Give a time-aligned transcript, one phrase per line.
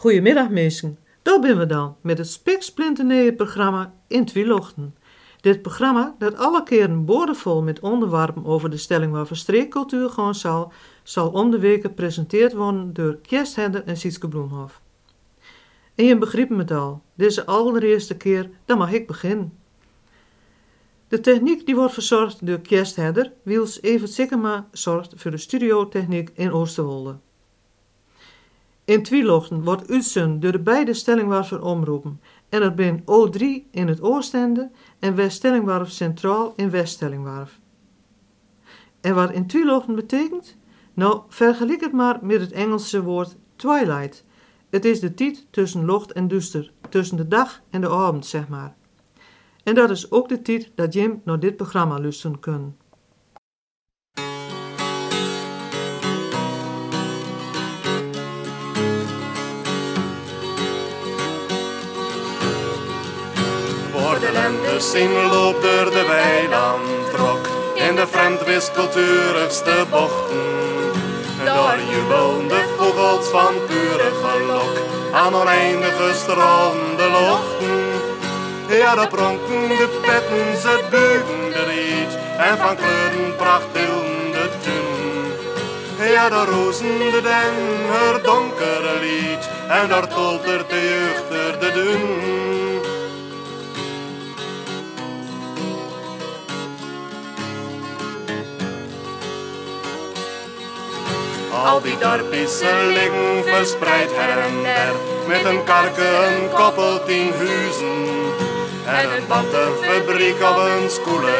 [0.00, 4.96] Goedemiddag mensen, daar ben we dan met het spiksplinternieuwe programma In Twielochten.
[5.40, 10.72] Dit programma, dat alle keren boordevol met onderwerpen over de stelling waar streekcultuur gewoon zal,
[11.02, 14.80] zal om de weken gepresenteerd worden door Kerstheder en Sietske Bloemhof.
[15.94, 19.52] En je begrijpt me al, deze allereerste keer, dan mag ik beginnen.
[21.08, 26.52] De techniek die wordt verzorgd door Kerstheder, wiels Evert Sikkema zorgt voor de studiotechniek in
[26.52, 27.16] Oosterwolde.
[28.90, 34.00] In Twielochten wordt uitzend door de beide stellingwerven omroepen en dat ben O3 in het
[34.00, 37.60] Oostende en West-Stellingwarf Centraal in West-Stellingwarf.
[39.00, 40.56] En wat in Twielochten betekent?
[40.94, 44.24] Nou, vergelijk het maar met het Engelse woord twilight.
[44.70, 48.48] Het is de tijd tussen locht en duister, tussen de dag en de avond, zeg
[48.48, 48.74] maar.
[49.62, 52.76] En dat is ook de tijd dat Jim naar dit programma luisteren kan.
[64.40, 70.48] Voor de zien loopt door de weiland trok in de vreemdwisculturigste bochten.
[71.44, 74.76] Daar jubelden de vogels van pure gelok
[75.12, 77.88] aan oneindige stralende lochten.
[78.68, 82.06] Ja, daar pronken de petten, ze buiten de
[82.38, 86.10] en van kleuren pracht de tun.
[86.10, 92.39] Ja, daar rozen de den, haar donkere lied en daar toltert de jeugd de dun.
[101.64, 102.60] Al die dorpjes
[102.94, 104.94] liggen verspreid her en der,
[105.26, 108.06] met een karke, een koppel, tien huizen.
[108.86, 111.38] En een batterfabriek of een skoele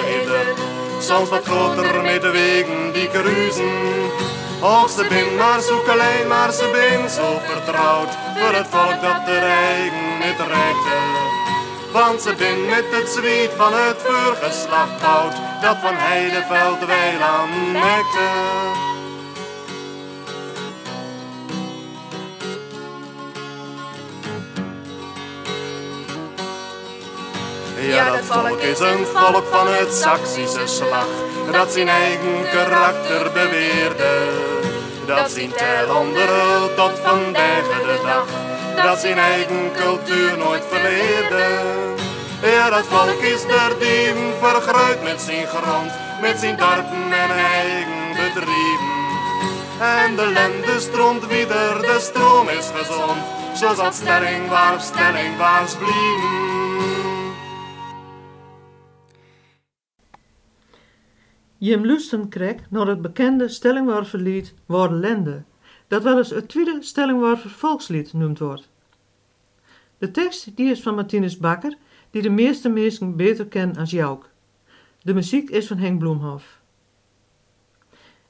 [1.01, 4.11] soms wat groter met de wegen die kruisen.
[4.63, 9.27] Och, ze bin maar zo klein, maar ze bin zo vertrouwd, voor het volk dat
[9.27, 10.99] de eigen niet reikte.
[11.93, 18.70] Want ze bin met het zwiet van het voorgeslacht oud, dat van Heideveld weiland nekte.
[27.81, 31.07] Ja, dat volk is een volk van het Saksische slag,
[31.53, 34.29] dat zijn eigen karakter beweerde.
[35.07, 36.29] Dat zijn tel onder
[36.77, 38.27] tot vandaag de dag,
[38.85, 41.45] dat zijn eigen cultuur nooit verleerde.
[42.43, 48.09] Ja, dat volk is der dieven vergroot met zijn grond, met zijn dorpen en eigen
[48.09, 48.99] bedrijven.
[49.81, 53.23] En de lente stroomt wieder, de stroom is gezond,
[53.57, 56.59] zo zal stelling waar stelling waars blijven.
[61.62, 64.54] Jim Lusten kreeg naar het bekende Stellingwarverlied
[64.91, 65.43] Lende,
[65.88, 68.69] dat wel eens het tweede Stellingwarver volkslied noemd wordt.
[69.98, 71.76] De tekst die is van Martinus Bakker,
[72.10, 74.31] die de meeste mensen beter kennen als Jouk.
[75.03, 76.60] De muziek is van Henk Bloemhof.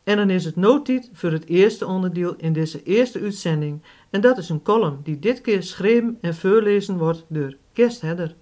[0.05, 4.39] En dan is het noodtijd voor het eerste onderdeel in deze eerste uitzending, en dat
[4.39, 8.35] is een column die dit keer geschreven en voorlezen wordt door Kersthedder.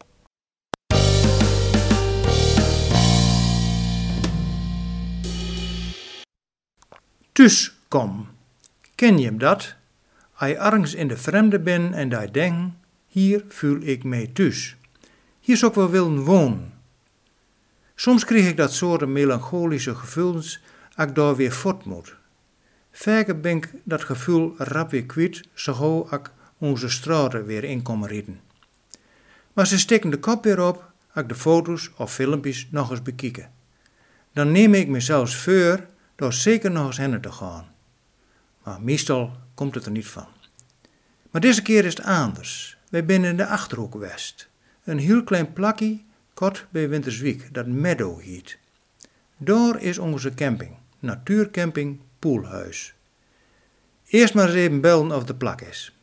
[7.39, 8.29] Thuis kom.
[8.95, 9.75] Ken je hem dat?
[10.35, 12.75] Als ergens in de vreemde bent en daar denkt,
[13.07, 14.77] hier voel ik mij thuis.
[15.41, 16.73] Hier zou ik wel willen wonen.
[17.95, 20.61] Soms kreeg ik dat soort melancholische gevoelens
[20.95, 22.17] als ik daar weer fort moet.
[22.93, 27.83] Vaker ben ik dat gevoel rap weer kwijt, zo gauw ik onze straten weer in
[27.83, 28.41] kom rijden.
[29.53, 33.03] Maar ze steken de kop weer op als ik de foto's of filmpjes nog eens
[33.03, 33.51] bekijken.
[34.33, 35.87] Dan neem ik mezelf voor
[36.19, 37.67] door zeker nog eens heen te gaan.
[38.63, 40.27] Maar meestal komt het er niet van.
[41.31, 42.77] Maar deze keer is het anders.
[42.91, 44.49] Wij zijn in de Achterhoek West.
[44.85, 46.01] Een heel klein plakje,
[46.35, 48.59] kort bij Winterswijk, dat Meadow heet.
[49.37, 52.95] Daar is onze camping, natuurcamping Poelhuis.
[54.07, 55.97] Eerst maar eens even bellen of de plak is.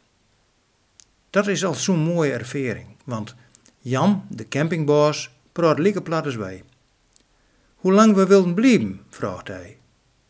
[1.29, 3.35] Dat is al zo'n mooie ervaring, want
[3.79, 6.63] Jan, de campingbaas, praat lekker plat als wij.
[7.75, 9.75] Hoe lang we wilden blijven, vraagt hij.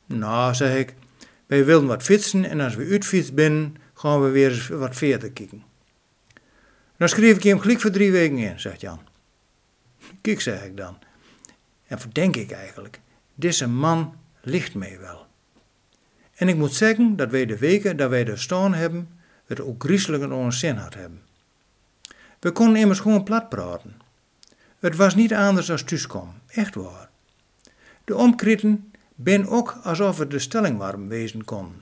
[0.05, 0.93] Nou, zeg ik,
[1.45, 5.31] wij willen wat fietsen en als we uitfietst binnen, gaan we weer eens wat verder
[5.31, 5.63] kijken.
[6.97, 8.99] Dan schreef ik hem gelijk voor drie weken in, zegt Jan.
[10.21, 10.97] Kijk, zeg ik dan.
[11.87, 12.99] En verdenk ik eigenlijk,
[13.35, 15.25] deze man ligt mij wel.
[16.35, 19.09] En ik moet zeggen dat wij de weken dat wij er staan hebben,
[19.45, 21.21] het ook griezelig in ons zin had hebben.
[22.39, 24.01] We konden immers gewoon plat praten.
[24.79, 27.09] Het was niet anders dan thuiskom, echt waar.
[28.03, 31.81] De omkritten ben ook alsof het de stelling warm wezen kon.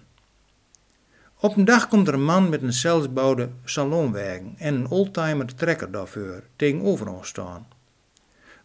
[1.40, 5.92] Op een dag komt er een man met een zelfbouwde salonwagen en een oldtimer trekker
[5.92, 7.68] daarvoor tegenover ons staan.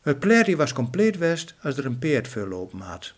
[0.01, 3.15] Het pleertje was compleet west als er een peert veel lopen had.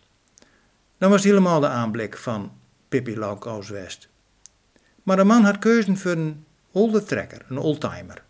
[0.98, 2.52] Dan was helemaal de aanblik van
[2.88, 4.08] Pippi Laukous West.
[5.02, 8.22] Maar de man had keuzen voor een olde trekker, een oldtimer.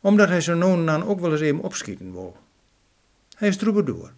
[0.00, 2.32] Omdat hij noon dan ook wel eens even opschieten wou.
[3.36, 4.12] Hij is door.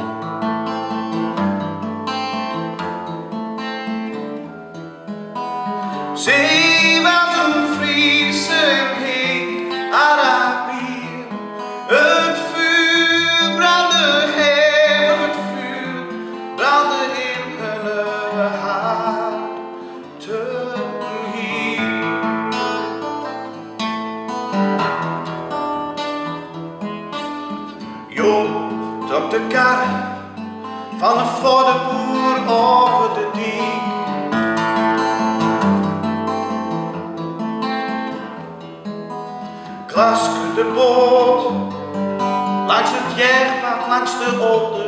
[42.67, 44.80] Langs het Jerpad, langs de Olde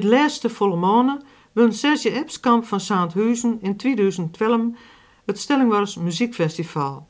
[0.00, 4.60] Met laatste volle maanden won Serge Epskamp van Saanthuizen in 2012
[5.24, 7.08] het Stellingwars Muziekfestival.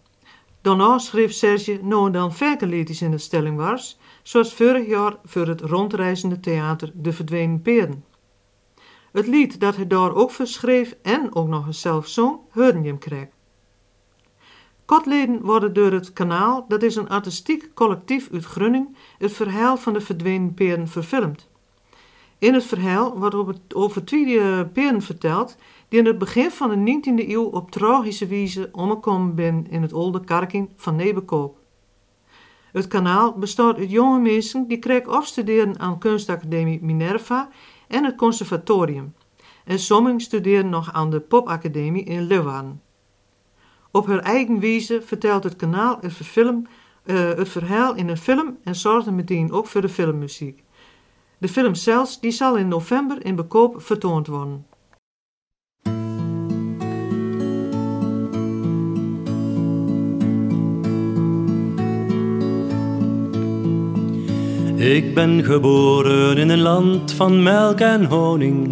[0.61, 6.41] Daarna schreef Serge nou dan vaker in het Stellingwars, zoals vorig jaar voor het rondreizende
[6.41, 8.05] theater De Verdwenen Peren.
[9.13, 12.81] Het lied dat hij daar ook voor schreef en ook nog eens zelf zong, hoorde
[12.81, 13.31] je hem.
[14.85, 19.93] Kotleden worden door het kanaal, dat is een artistiek collectief uit Grunning, het verhaal van
[19.93, 21.50] de verdwenen peren verfilmd.
[22.41, 25.57] In het verhaal wordt over, twee peren verteld
[25.89, 29.93] die in het begin van de 19e eeuw op tragische wijze omgekomen zijn in het
[29.93, 31.59] oude karking van Nebekoop.
[32.73, 37.49] Het kanaal bestaat uit jonge mensen die kreeg afstuderen aan kunstacademie Minerva
[37.89, 39.15] en het conservatorium.
[39.65, 42.83] En sommigen studeren nog aan de popacademie in Leeuwarden.
[43.91, 46.69] Op haar eigen wijze vertelt het kanaal het,
[47.05, 50.63] eh, verhaal in een film en zorgt er meteen ook voor de filmmuziek.
[51.41, 54.67] De film zelfs die zal in november in Bekoop vertoond worden.
[64.77, 68.67] Ik ben geboren in een land van melk en honing.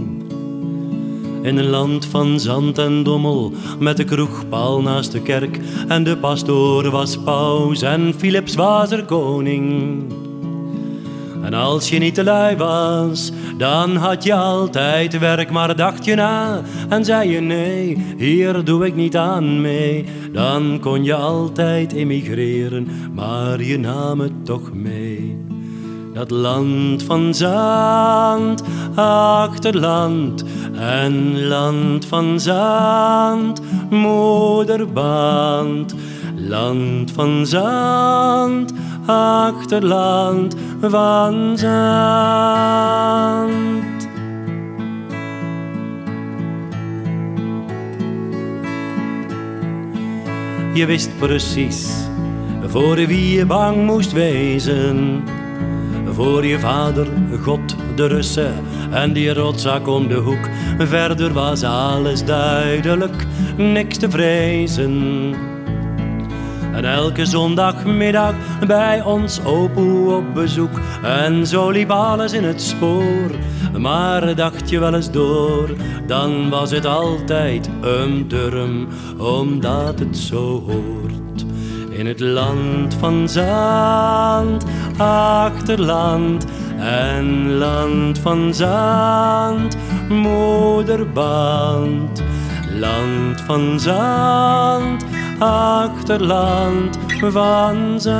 [1.42, 5.60] In een land van zand en dommel, met de kroegpaal naast de kerk.
[5.88, 10.27] En de pastoor was paus en Philips was er koning.
[11.49, 16.14] En als je niet te lui was, dan had je altijd werk, maar dacht je
[16.14, 20.05] na en zei je nee, hier doe ik niet aan mee.
[20.33, 25.38] Dan kon je altijd emigreren, maar je nam het toch mee.
[26.14, 28.62] Dat land van zand,
[28.95, 35.95] achterland en land van zand, moederband.
[36.47, 38.73] Land van zand,
[39.07, 42.78] achterland van zand.
[50.75, 52.07] Je wist precies
[52.68, 55.23] voor wie je bang moest wezen.
[56.07, 57.07] Voor je vader,
[57.42, 58.54] God, de Russen
[58.90, 60.49] en die rotzak om de hoek.
[60.78, 63.26] Verder was alles duidelijk,
[63.57, 65.35] niks te vrezen.
[66.78, 68.35] En elke zondagmiddag
[68.66, 70.80] bij ons opoe op bezoek.
[71.02, 73.30] En zo liep alles in het spoor.
[73.78, 75.70] Maar dacht je wel eens door,
[76.06, 81.44] dan was het altijd een durm, omdat het zo hoort.
[81.90, 84.64] In het land van zand,
[84.97, 86.44] achterland
[86.78, 89.76] en land van zand,
[90.08, 92.23] moederband.
[92.78, 95.04] Land van zand,
[95.38, 96.99] achterland
[97.30, 98.18] van zand.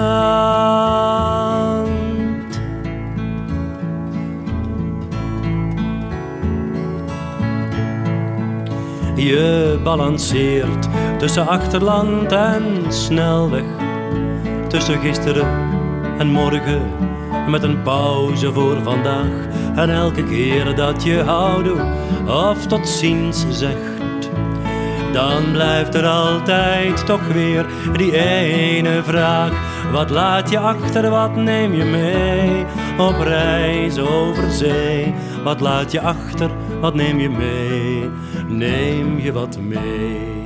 [9.17, 10.89] Je balanceert
[11.19, 13.65] tussen achterland en snelweg.
[14.69, 15.47] Tussen gisteren
[16.19, 16.83] en morgen
[17.49, 19.47] met een pauze voor vandaag.
[19.75, 21.81] En elke keer dat je houdoe
[22.27, 24.18] of tot ziens zegt,
[25.13, 29.53] dan blijft er altijd toch weer die ene vraag.
[29.93, 32.65] Wat laat je achter, wat neem je mee
[32.99, 35.15] op reis over zee?
[35.45, 36.51] Wat laat je achter,
[36.81, 38.11] wat neem je mee?
[38.49, 40.39] Neem je wat mee?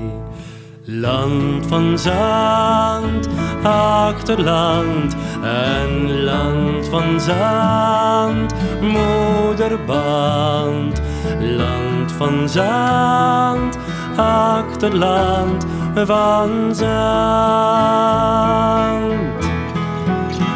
[0.84, 3.28] Land van zand,
[3.62, 11.00] achterland en land van zand, moederband.
[11.40, 13.78] Land van zand,
[14.16, 16.92] achterland van zand.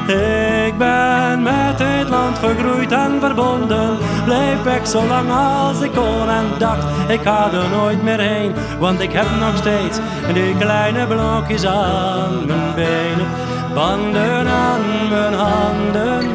[0.07, 3.97] Ik ben met het land vergroeid en verbonden.
[4.25, 8.55] Bleef ik zo lang als ik kon en dacht, ik ga er nooit meer heen.
[8.79, 9.99] Want ik heb nog steeds
[10.35, 13.27] die kleine blokjes aan mijn benen.
[13.75, 16.27] Banden aan mijn handen,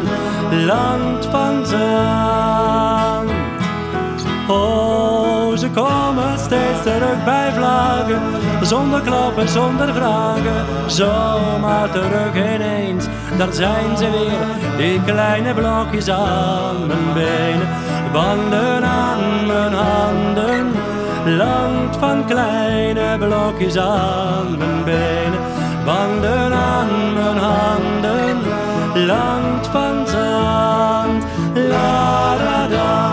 [0.66, 3.32] land van zand.
[4.48, 5.31] Oh,
[5.62, 8.22] ze komen steeds terug bij vlagen,
[8.62, 13.06] zonder klappen, zonder vragen, zomaar terug ineens.
[13.38, 17.68] Daar zijn ze weer, die kleine blokjes aan mijn benen,
[18.14, 20.72] banden aan mijn handen,
[21.26, 25.40] land van kleine blokjes aan mijn benen,
[25.86, 28.38] banden aan mijn handen,
[29.06, 31.24] land van zand.
[31.54, 33.11] La da da,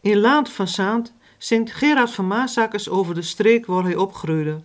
[0.00, 4.60] In Laand van Zaand zingt Gerard van Maasakkers over de streek waar hij opgroeide.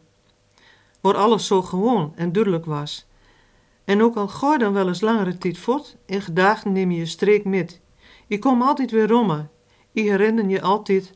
[1.02, 3.06] Waar alles zo gewoon en duidelijk was.
[3.86, 7.06] En ook al gooi dan wel eens langere tijd voort, in gedachten neem je je
[7.06, 7.82] streek met.
[8.28, 9.50] Je komt altijd weer rommen.
[9.92, 11.14] Je herinner je altijd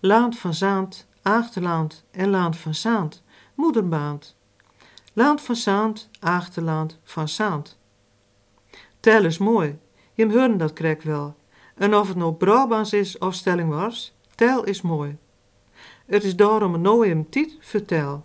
[0.00, 3.22] Laand van Zaand, Achterland en Laand van Zaand,
[3.54, 4.36] moederbaand.
[5.12, 7.78] Laand van Zaand, Achterland van Zaand.
[9.00, 9.78] Tel is mooi,
[10.12, 11.34] je horen dat krek wel.
[11.74, 15.16] En of het nou Brabants is of Stellingwars, tel is mooi.
[16.06, 18.24] Het is daarom een even tijd vertel.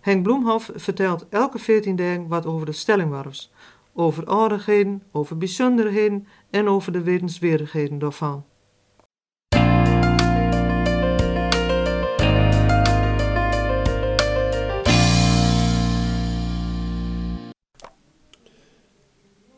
[0.00, 3.52] Henk Bloemhof vertelt elke veertien dagen wat over de Stellingwarfs.
[3.92, 8.44] Over aardigheden, over bijzonderheden en over de wetenswaardigheden daarvan.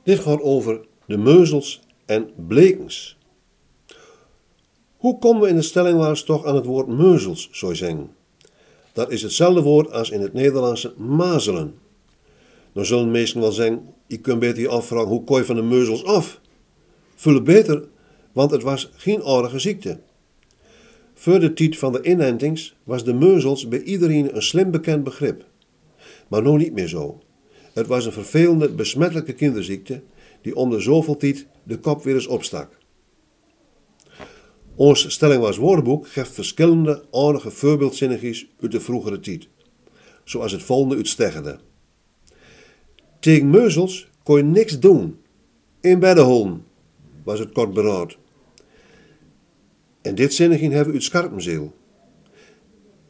[0.03, 3.19] Dit gaat over de meuzels en blekens.
[5.01, 8.11] Hoe komen we in de stellingwaars toch aan het woord meuzels, zou zeggen?
[8.93, 11.75] Dat is hetzelfde woord als in het Nederlandse mazelen.
[12.73, 16.05] Dan zullen mensen wel zeggen, je kunt beter je afvragen, hoe kooi van de meuzels
[16.05, 16.41] af?
[17.15, 17.89] Vullen beter,
[18.33, 20.01] want het was geen aardige ziekte.
[21.15, 25.45] Voor de tijd van de inentings was de meuzels bij iedereen een slim bekend begrip.
[26.29, 27.21] Maar nu niet meer zo.
[27.73, 30.03] Het was een vervelende, besmettelijke kinderziekte
[30.43, 32.80] die om de zoveel tijd de kop weer eens opstak.
[34.75, 39.49] Ons Stellingwaars woordenboek geeft verschillende aardige voorbeeldzinnigjes uit de vroegere tijd.
[40.25, 41.59] Zoals het volgende uitsteggende.
[43.21, 45.19] Tegen meuzels kon je niks doen.
[45.81, 46.65] In bedden holen,
[47.25, 48.17] was het kort beraad.
[50.03, 51.73] En dit zinnigje hebben we uit Scherpenzeel.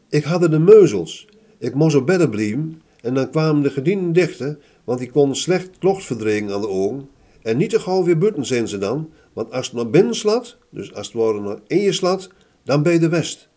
[0.09, 1.27] Ik hadden de meuzels.
[1.57, 5.77] Ik moest op bedden blijven en dan kwamen de gedienden dichten, want die konden slecht
[5.77, 7.09] klocht verdringen aan de ogen.
[7.41, 10.57] En niet te gauw weer buiten zijn ze dan, want als het naar binnen slaat,
[10.69, 12.29] dus als het worden naar in je slaat,
[12.63, 13.49] dan ben je de west.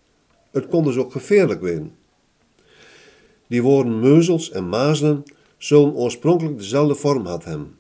[0.51, 1.95] Het kon dus ook gevaarlijk worden.
[3.47, 5.23] Die woorden meuzels en mazelen
[5.59, 7.79] zullen oorspronkelijk dezelfde vorm had hebben.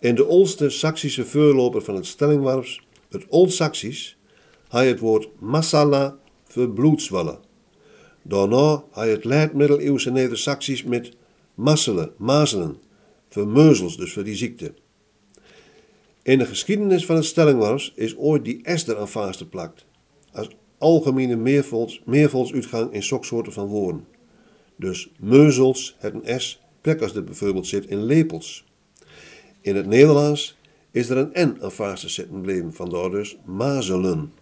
[0.00, 4.16] In de oudste Saksische voorloper van het stellingwarps, het Old-Saksisch,
[4.68, 7.38] had je het woord masala voor bloedzwallen.
[8.22, 11.16] Daarna had je het laat-middeleeuwse Neder-Saksisch met
[11.54, 12.76] masselen, mazelen,
[13.28, 14.74] voor meuzels, dus voor die ziekte.
[16.24, 19.84] In de geschiedenis van het stellingwars is ooit die S er aan vastgeplakt,
[20.32, 24.06] als algemene meervols, meervolsuitgang in soorten van woorden.
[24.76, 28.64] Dus meuzels, het een S, plek als dit bijvoorbeeld zit in lepels.
[29.60, 30.56] In het Nederlands
[30.90, 34.32] is er een N aan vast zitten gebleven, vandaar dus mazelen.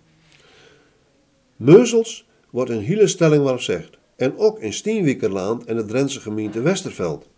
[1.57, 7.29] Meuzels wordt in hele stellingwars zegt, en ook in Stienwiekerland en de Drentse gemeente Westerveld.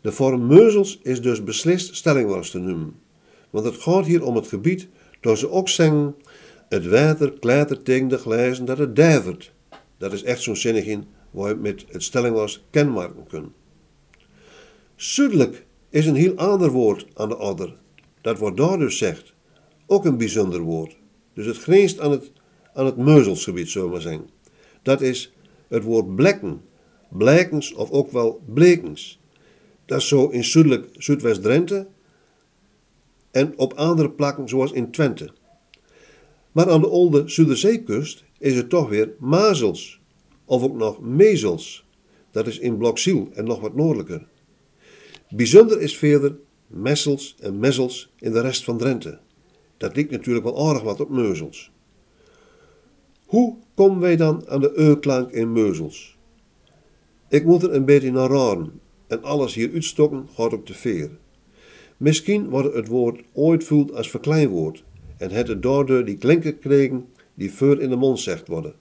[0.00, 3.02] De vorm meuzels is dus beslist stellingwars te noemen.
[3.54, 4.88] Want het gaat hier om het gebied
[5.20, 6.14] dat ze ook zeggen:
[6.68, 9.52] het water klettert tegen de glazen dat het dijvert.
[9.98, 13.48] Dat is echt zo'n zinnigje waar je met het stellingwas kenmerken kunt.
[14.96, 17.74] Zuidelijk is een heel ander woord aan de adder.
[18.20, 19.32] Dat wordt daar dus zegt.
[19.86, 20.96] Ook een bijzonder woord.
[21.34, 22.32] Dus het grenst aan het,
[22.72, 24.28] aan het meuzelsgebied, zullen we maar zeggen.
[24.82, 25.32] Dat is
[25.68, 26.60] het woord blekken,
[27.08, 29.20] blijkens of ook wel blekens.
[29.86, 31.92] Dat is zo in zuidelijk Zuidwest-Drenthe
[33.34, 35.30] en op andere plekken zoals in Twente.
[36.52, 40.00] Maar aan de oude Zuiderzeekust is het toch weer mazels,
[40.44, 41.86] of ook nog mezels.
[42.30, 44.26] Dat is in Blokziel en nog wat noordelijker.
[45.30, 49.18] Bijzonder is verder messels en messels in de rest van Drenthe.
[49.76, 51.70] Dat lijkt natuurlijk wel aardig wat op meuzels.
[53.26, 56.18] Hoe komen wij dan aan de e-klank in meuzels?
[57.28, 61.10] Ik moet er een beetje naar raden en alles hier uitstokken gaat op de veer.
[61.96, 64.84] Misschien wordt het woord ooit voelt als verkleinwoord
[65.16, 68.74] en het het daardoor die klinken kregen die voor in de mond zegt worden.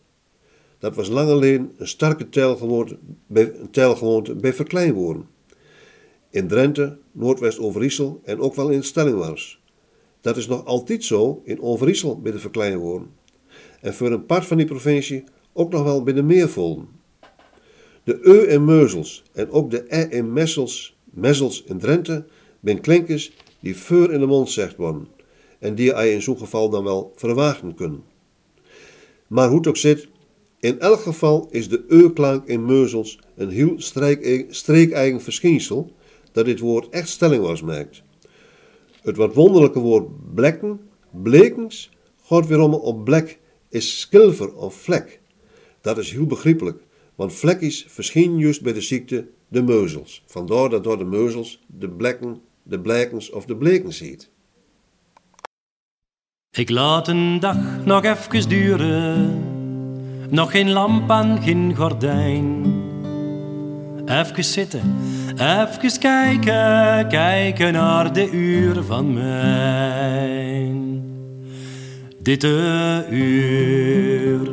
[0.79, 2.97] Dat was lang alleen een sterke telgewoonte
[3.27, 3.53] bij,
[4.37, 5.27] bij verkleinwoorden.
[6.29, 9.61] In Drenthe, Noordwest-Overijssel en ook wel in Stellingwars.
[10.21, 13.09] Dat is nog altijd zo in Overijssel bij de verkleinwoorden.
[13.81, 15.23] En voor een part van die provincie
[15.53, 16.87] ook nog wel bij de meervolden.
[18.03, 22.25] De E in Meuzels en ook de E in Messels, Messels in Drenthe
[22.63, 25.07] zijn klinkers die voor in de mond zegt worden
[25.59, 28.03] en die je in zo'n geval dan wel verwachten kunnen.
[29.27, 30.07] Maar hoe het ook zit,
[30.59, 33.73] in elk geval is de e-klank in Meuzels een heel
[34.49, 35.91] streekeigen verschijnsel
[36.31, 38.03] dat dit woord echt stelling was maakt.
[39.01, 40.79] Het wat wonderlijke woord blekken,
[41.11, 41.89] blekens,
[42.21, 45.19] gaat weer om op blek is skilver of vlek.
[45.81, 46.83] Dat is heel begrijpelijk,
[47.15, 50.23] want vlekjes verschijnen juist bij de ziekte de meuzels.
[50.25, 54.31] Vandaar dat door de meuzels de blekken, de blijkens of de blekens heet.
[56.51, 59.41] Ik laat een dag nog even duren,
[60.29, 62.81] nog geen lamp aan, geen gordijn.
[64.05, 64.95] Even zitten,
[65.37, 70.71] even kijken, kijken naar de uur van mij.
[72.19, 74.51] Dit uur,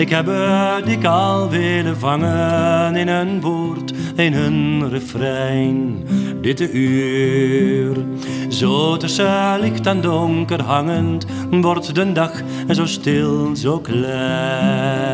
[0.00, 6.04] ik heb het ik al willen vangen in een woord, in een refrein.
[6.40, 7.96] Dit uur,
[8.48, 12.32] zo tussen licht en donker hangend, wordt de dag
[12.70, 15.10] zo stil, zo klein.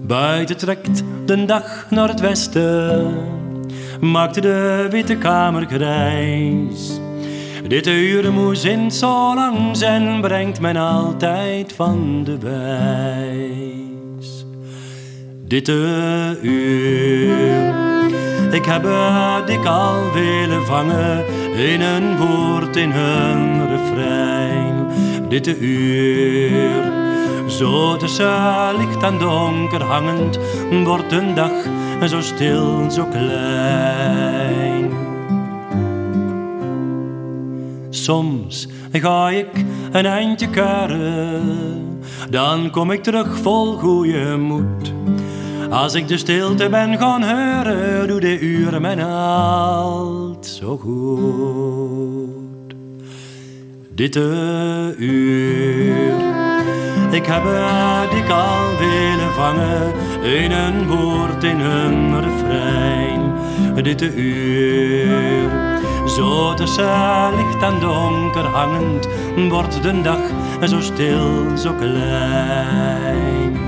[0.00, 3.14] Buiten trekt de dag naar het westen,
[4.00, 7.00] maakt de witte kamer grijs.
[7.70, 14.44] Dit uur moest in zo lang zijn, brengt men altijd van de wijs.
[15.44, 17.74] Dit uur,
[18.50, 21.24] ik heb het ik al willen vangen
[21.56, 24.86] in een woord, in een refrein.
[25.28, 26.92] Dit uur,
[27.46, 30.38] zo tussen licht en donker hangend,
[30.84, 31.52] wordt een dag
[32.08, 34.69] zo stil, zo klein.
[38.00, 41.98] Soms ga ik een eindje karen,
[42.30, 44.92] dan kom ik terug vol goede moed.
[45.70, 52.74] Als ik de stilte ben gaan horen, doe de uren mij alt zo goed.
[53.94, 54.98] Dit uur,
[57.10, 57.42] ik heb
[58.12, 63.32] ik al willen vangen, in een woord, in een refrein.
[63.82, 65.69] Dit uur,
[66.10, 69.08] zo tussen licht en donker hangend,
[69.48, 70.20] wordt de dag
[70.68, 73.58] zo stil, zo klein.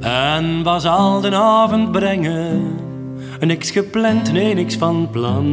[0.00, 2.76] En was al de avond brengen,
[3.40, 5.46] niks gepland, nee, niks van plan.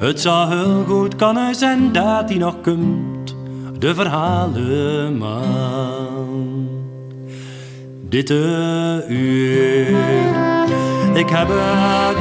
[0.00, 3.36] Het zou heel goed kunnen zijn dat hij nog komt,
[3.78, 6.49] de verhalen man.
[8.10, 9.88] Dit uur,
[11.14, 11.48] ik heb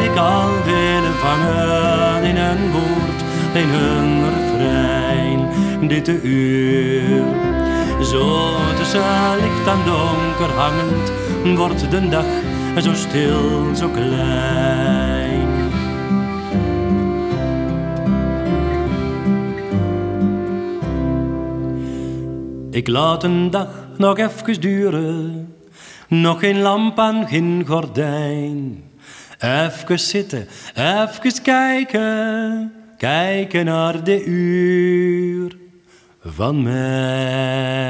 [0.03, 3.23] ik al willen vangen in een woord,
[3.53, 5.49] in een refrein.
[5.87, 7.23] Dit uur,
[8.03, 9.01] zo tussen
[9.41, 11.11] licht en donker hangend,
[11.57, 12.25] wordt de dag
[12.81, 15.47] zo stil, zo klein.
[22.71, 25.38] Ik laat een dag nog even duren,
[26.09, 28.83] nog geen lamp aan, geen gordijn.
[29.39, 35.57] Even zitten, even kijken, kijken naar de uur
[36.23, 37.89] van mij.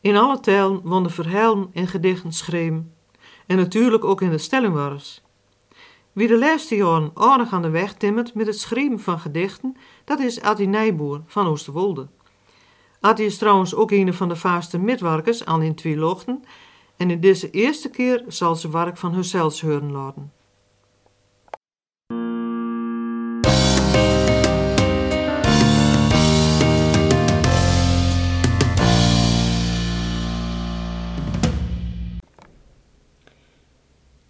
[0.00, 2.94] In alle tijden won de verhalen en gedichten schreeuwen.
[3.46, 5.21] En natuurlijk ook in de stellingwars.
[6.12, 10.20] Wie de laatste jaren aardig aan de weg timmert met het schrijven van gedichten, dat
[10.20, 12.08] is Atti Nijboer van Oosterwolde.
[13.00, 16.44] Atti is trouwens ook een van de vaste midwerkers aan in Twielochten
[16.96, 20.32] en in deze eerste keer zal ze werk van haarzelfs horen laten.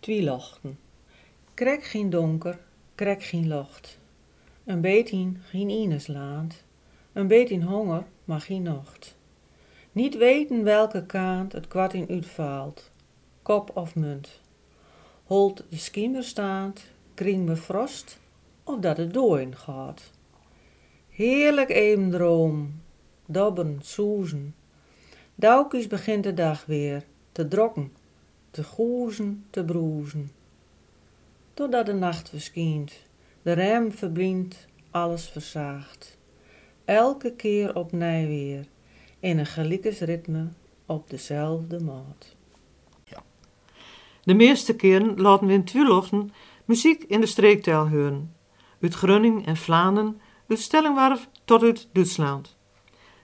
[0.00, 0.81] Twielochten.
[1.62, 2.58] Krek geen donker,
[2.94, 3.98] krek geen locht.
[4.64, 6.62] Een beetje geen ines laat.
[7.12, 9.16] Een beetje honger, maar geen nacht.
[9.92, 12.90] Niet weten welke kant het kwart in uitvaalt,
[13.42, 14.40] kop of munt.
[15.24, 16.82] Holt de schiemer staat,
[17.14, 18.18] kring me frost,
[18.64, 20.10] of dat het dooien gaat.
[21.08, 22.80] Heerlijk even droom,
[23.26, 24.54] dobben, soezen.
[25.34, 27.92] Daukjes begint de dag weer, te drokken,
[28.50, 30.30] te goezen, te broezen.
[31.54, 32.92] Totdat de nacht verschijnt,
[33.42, 36.18] de rem verblindt, alles verzaagt.
[36.84, 38.66] Elke keer opnieuw weer,
[39.20, 40.48] in een gelijkes ritme,
[40.86, 42.36] op dezelfde maat.
[44.24, 46.32] De meeste keren laten we in Twilochten
[46.64, 48.34] muziek in de streektaal horen.
[48.80, 52.56] Uit Grunning en Vlaanderen, uit Stellingwarf tot uit Duitsland.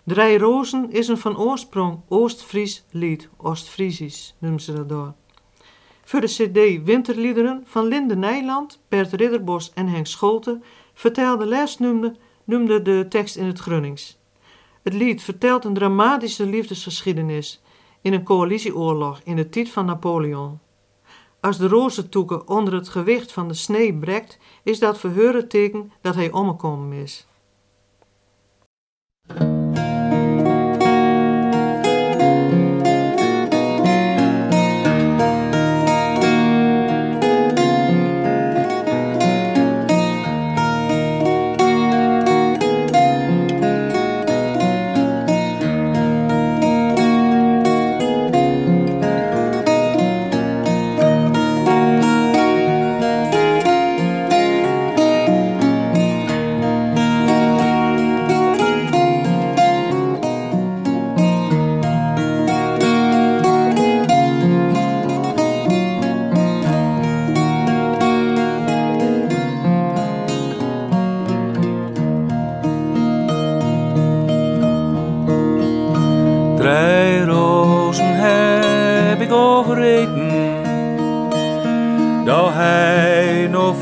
[0.05, 5.15] Drei Rozen is een van oorsprong Oost-Fries lied, Oost-Friesisch noemen ze dat door.
[6.09, 10.61] Voor de cd Winterliederen van Linde Nijland, Bert Ridderbos en Henk Scholte
[10.95, 14.19] vertelde les noemde, de tekst in het Grunnings.
[14.83, 17.63] Het lied vertelt een dramatische liefdesgeschiedenis
[18.01, 20.59] in een coalitieoorlog in de tijd van Napoleon.
[21.41, 26.15] Als de rozentoeken onder het gewicht van de snee brekt, is dat voor teken dat
[26.15, 27.27] hij omgekomen is.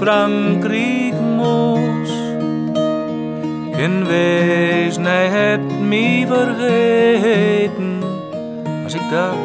[0.07, 2.13] Frankrijk moest.
[3.77, 8.03] Ken wees, hij het me vergeten,
[8.85, 9.37] als ik dat,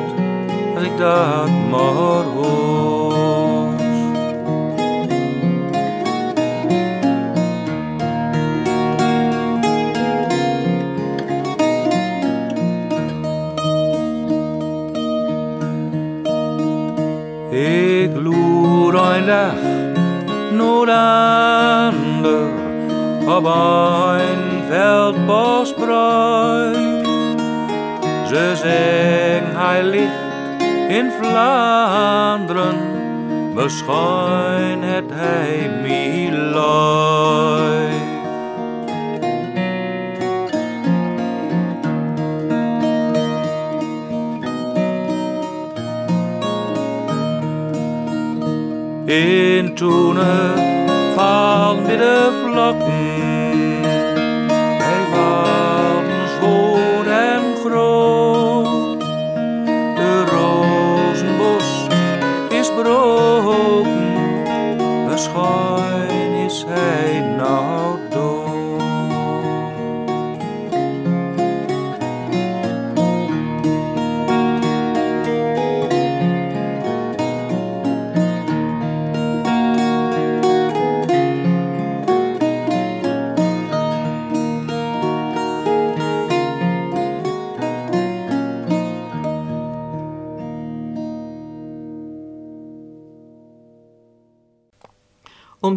[0.76, 3.74] als ik dat maar hoor.
[17.52, 19.61] Ik loer een dag
[20.92, 22.50] naar de ander
[23.38, 27.06] op een veldbosbruik.
[28.28, 30.30] Ze zeggen hij ligt
[30.88, 32.76] in Vlaanderen,
[33.54, 35.70] misschien het hij
[36.32, 38.10] leuk.
[49.06, 50.61] In toenen
[51.92, 52.41] vallen weer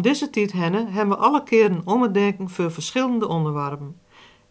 [0.05, 3.99] deze tijd hennen hebben we alle keren om het denken voor verschillende onderwerpen.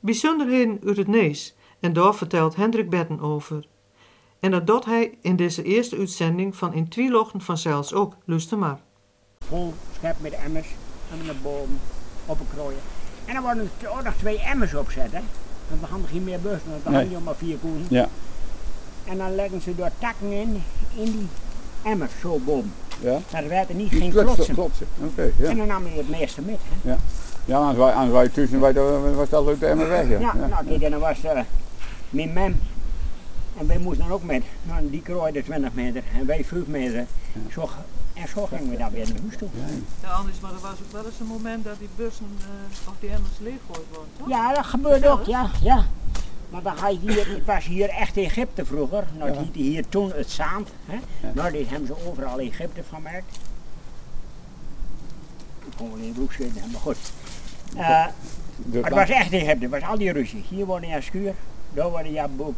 [0.00, 3.66] Bijzonderheden uit het Nees, en daar vertelt Hendrik Betten over.
[4.40, 8.14] En dat doet hij in deze eerste uitzending van In Twielochten vanzelfs ook.
[8.24, 8.80] Luister maar.
[9.48, 10.66] vol schep met emmers
[11.12, 11.78] en met de boom
[12.26, 12.80] opgekrooien.
[13.24, 15.22] En dan worden er ook nog twee emmers opzetten.
[15.68, 17.00] Want we hadden geen meer bussen, want we Nee.
[17.00, 17.86] hadden maar vier koeien.
[17.88, 18.08] Ja.
[19.04, 20.62] En dan leggen ze door takken in,
[20.94, 21.26] in die
[21.82, 22.72] emmers zo boom.
[23.00, 23.18] Ja.
[23.30, 24.86] Dat werd er niet Die geen klotsen, klotsen.
[25.36, 25.48] ja.
[25.48, 26.58] En dan nam je het meeste met.
[26.82, 26.94] Hè.
[27.44, 30.08] Ja, anders wij, anders wij tussen wij, dan was dat ook helemaal weg.
[30.08, 30.18] Ja.
[30.18, 31.40] Ja, nou kijk, en dan was eh
[32.10, 32.60] mijn mem.
[33.58, 34.42] En wij moesten dan ook met.
[34.62, 37.06] Nou, die krooide 20 meter en wij 5 meter.
[37.52, 37.68] Zo,
[38.14, 39.48] en zo gingen we dan weer naar huis toe.
[40.02, 42.26] Ja, anders, maar er was ook wel eens een moment dat die bussen
[42.88, 44.28] of die emmers leeggooid worden, toch?
[44.28, 45.50] Ja, dat gebeurde ook, ja.
[45.62, 45.84] ja.
[46.54, 49.04] Maar dan ga je hier, het was hier echt Egypte vroeger.
[49.18, 50.68] Nou, hier toen het Zaand.
[50.86, 50.96] Hè?
[51.34, 53.38] Nou, dit hebben ze overal Egypte van gemaakt.
[55.66, 56.96] Ik kon wel in broek zitten, maar goed.
[57.76, 58.06] Eh,
[58.56, 60.44] De maar het was echt Egypte, het was al die ruzie.
[60.48, 61.34] Hier woonde je schuur,
[61.72, 62.56] daar woonde je boek.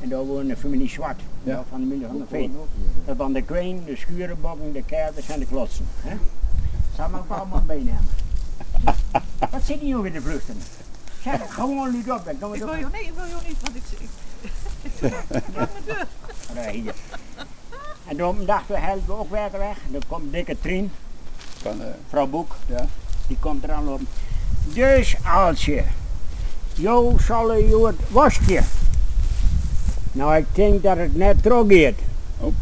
[0.00, 1.52] En daar woonde de familie Zwart, Ja.
[1.52, 1.64] ja.
[1.70, 2.56] van de familie van de Veen.
[3.04, 5.86] Dat dan de kween, de schurenbokken, de kerters en de klotsen.
[6.00, 6.16] Hè?
[6.96, 8.08] Zal maar man meenemen.
[9.50, 10.56] Wat zit hier nou weer te vluchten?
[11.22, 13.76] Zeg, gewoon niet op, dan kan Ik wil je, nee, ik wil je niet, want
[13.76, 13.82] ik...
[14.00, 14.08] ik
[16.54, 16.94] Ja, hier.
[18.06, 19.76] En toen dachten we, helpen we ook weer weg.
[19.86, 20.90] En dan komt dikke Trien,
[21.62, 22.86] Van, eh, vrouw Boek, ja.
[23.26, 24.06] die komt er aan lopen.
[24.72, 25.82] Dus als je,
[26.74, 28.62] jou zal je het wasje.
[30.12, 32.00] Nou, ik denk dat het net teruggeeft.
[32.38, 32.54] Oh.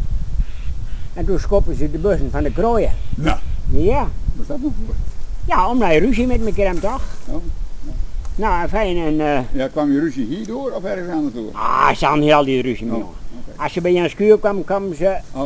[1.15, 2.93] En toen schoppen ze de bussen van de krooien.
[3.15, 3.39] Nou,
[3.71, 4.01] Ja.
[4.01, 4.95] wat is dat nou voor?
[5.45, 7.03] Ja, omdat je ruzie met me kreeg, toch?
[7.27, 7.43] Oh.
[8.37, 9.21] Nou, fijn en...
[9.21, 11.51] eh Ja, kwam je ruzie hierdoor of ergens anders door?
[11.53, 12.95] ah, ze hadden hier al die ruzie.
[12.95, 13.05] Oh.
[13.57, 15.17] Als je bij een schuur kwam, kwamen ze...
[15.33, 15.45] Oh,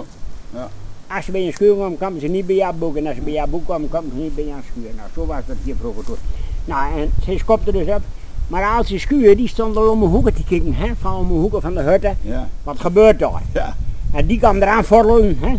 [0.54, 0.68] ja.
[1.06, 2.96] Als je bij een schuur kwam, kwamen ze niet bij jouw boek.
[2.96, 4.90] En als je bij jouw boek kwam, kwamen ze niet bij jouw schuur.
[4.96, 6.16] Nou, zo was dat hier vroeger toen.
[6.64, 8.00] Nou, en ze schopte dus op.
[8.48, 11.26] Maar als die schuur, die stond al om mijn hoeken te kijken, hè, van om
[11.26, 12.16] mijn hoeken van de hutten.
[12.22, 12.48] Ja.
[12.62, 13.42] Wat gebeurt daar?
[13.52, 13.76] Ja.
[14.12, 15.54] En die kwam eraan vorlen, hè.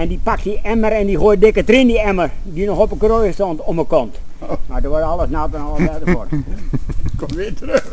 [0.00, 2.90] En die pakt die emmer en die gooit dikke erin die emmer, die nog op
[2.90, 4.16] een krooi stond, om mijn kont.
[4.66, 6.12] Maar er wordt alles nat en alles uit de.
[7.18, 7.84] Kom weer terug.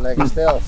[0.00, 0.60] Lekker stil.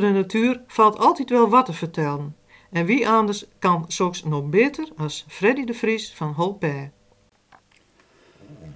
[0.00, 2.36] De natuur valt altijd wel wat te vertellen.
[2.72, 6.90] En wie anders kan zulks nog beter als Freddy de Vries van Holpij.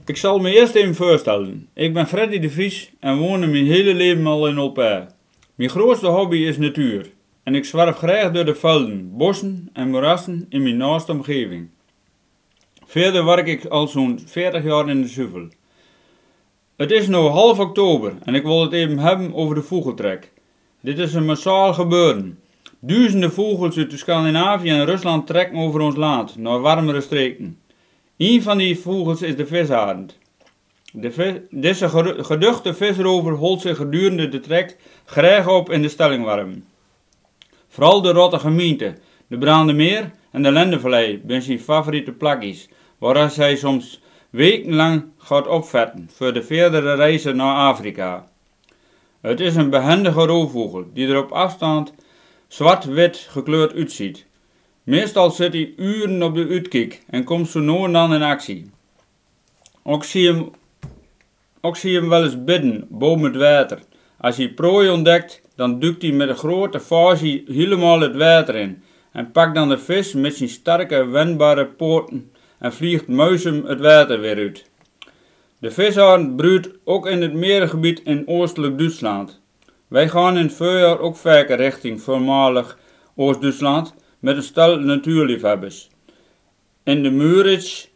[0.07, 1.68] Ik zal me eerst even voorstellen.
[1.75, 5.07] Ik ben Freddy de Vries en woon mijn hele leven al in Olpij.
[5.55, 7.11] Mijn grootste hobby is natuur.
[7.43, 11.68] En ik zwerf graag door de velden, bossen en moerassen in mijn naaste omgeving.
[12.85, 15.49] Verder werk ik al zo'n 40 jaar in de zuivel.
[16.77, 20.33] Het is nu half oktober en ik wil het even hebben over de vogeltrek.
[20.85, 22.39] Dit is een massaal gebeuren.
[22.80, 27.59] Duizenden vogels uit Scandinavië en Rusland trekken over ons land, naar warmere streken.
[28.16, 30.18] Een van die vogels is de visarend.
[30.93, 31.89] De vis, deze
[32.24, 36.64] geduchte visrover holt zich gedurende de trek graag op in de stellingwarm.
[37.68, 38.95] Vooral de Rotte gemeente,
[39.26, 42.68] de Brandemeer en de Lendevallei zijn zijn favoriete plakjes,
[42.99, 48.32] waar zij soms wekenlang gaat opvetten voor de verdere reizen naar Afrika.
[49.25, 51.93] Het is een behendige roofvogel die er op afstand
[52.49, 54.27] zwart-wit gekleurd uitziet.
[54.83, 58.70] Meestal zit hij uren op de uitkijk en komt zo en dan in actie.
[59.83, 60.51] Ook zie hem,
[61.61, 63.79] ook zie hem wel eens bidden boven het water.
[64.18, 68.83] Als hij prooi ontdekt dan duikt hij met een grote vasie helemaal het water in.
[69.12, 74.20] En pakt dan de vis met zijn sterke, wendbare poorten en vliegt muisem het water
[74.20, 74.64] weer uit.
[75.65, 79.41] De visarend broedt ook in het merengebied in oostelijk Duitsland.
[79.89, 82.79] Wij gaan in het voorjaar ook vaker richting voormalig
[83.17, 85.91] Oost-Duitsland met een stel natuurliefhebbers.
[86.83, 87.87] In de Muritz,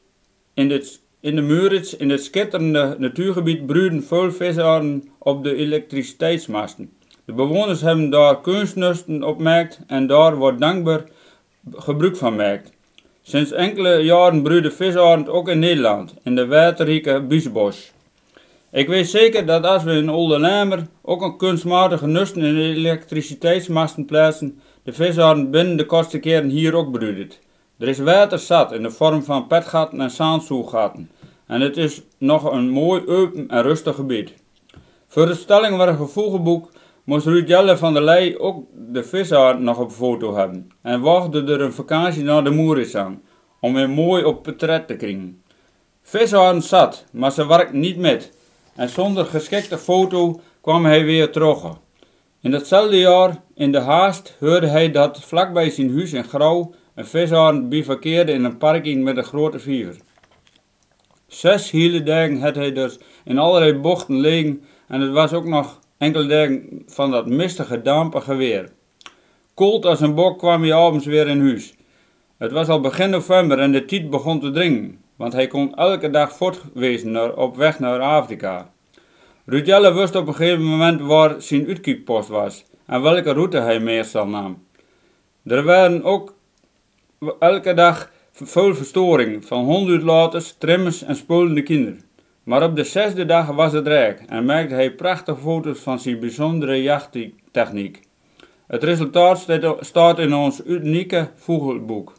[0.54, 6.92] in dit, in de Muritz, in het schitterende natuurgebied, broeden veel visarenden op de elektriciteitsmasten.
[7.24, 11.04] De bewoners hebben daar kunstnusten opgemerkt en daar wordt dankbaar
[11.72, 12.72] gebruik van gemaakt.
[13.28, 17.92] Sinds enkele jaren broeden visarend ook in Nederland, in de waterrijke Biesbos.
[18.72, 24.04] Ik weet zeker dat als we in Olde Lammer ook een kunstmatige nusten in elektriciteitsmasten
[24.04, 27.30] plaatsen, de visarend binnen de kortste keren hier ook broeden.
[27.78, 31.10] Er is water zat in de vorm van petgaten en zaansoegaten.
[31.46, 34.32] En het is nog een mooi open en rustig gebied.
[35.06, 36.70] Voor de stelling waar een gevoelgeboek
[37.08, 40.68] moest Ruud Jelle van der Leij ook de visarend nog op foto hebben.
[40.82, 43.22] En wachtte er een vakantie naar de Moeris aan,
[43.60, 45.42] om weer mooi op portret te krijgen.
[46.02, 48.32] Visarend zat, maar ze werkt niet met.
[48.74, 51.62] En zonder geschikte foto kwam hij weer terug.
[52.40, 57.06] In datzelfde jaar, in de haast, hoorde hij dat vlakbij zijn huis in Grauw een
[57.06, 59.96] visarend bivakkeerde in een parking met een grote viever.
[61.26, 65.78] Zes hele dagen had hij dus in allerlei bochten liggen en het was ook nog
[65.98, 68.68] enkele dagen van dat mistige dampige weer.
[69.54, 71.74] Koud als een bok kwam hij abends weer in huis.
[72.38, 76.10] Het was al begin november en de tijd begon te dringen, want hij kon elke
[76.10, 78.70] dag voortwezen op weg naar Afrika.
[79.44, 84.26] Rudelle wist op een gegeven moment waar zijn uitkijkpost was en welke route hij meestal
[84.26, 84.66] nam.
[85.44, 86.34] Er waren ook
[87.38, 92.07] elke dag veel verstoring van honduitlaters, trimmers en spulende kinderen.
[92.48, 96.20] Maar op de zesde dag was het rijk en maakte hij prachtige foto's van zijn
[96.20, 98.00] bijzondere jachttechniek.
[98.66, 99.46] Het resultaat
[99.80, 102.12] staat in ons unieke vogelboek.